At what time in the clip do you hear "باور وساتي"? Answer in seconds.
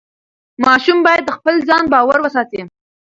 1.93-2.61